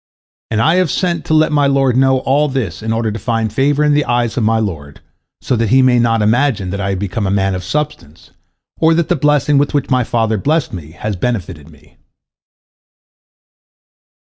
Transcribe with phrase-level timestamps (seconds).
[0.49, 3.53] And I have sent to let my lord know all this in order to find
[3.53, 4.99] favor in the eyes of my lord,
[5.41, 8.31] so that he may not imagine that I have become a man of substance,
[8.79, 11.97] or that the blessing with which my father blessed me has benefited me."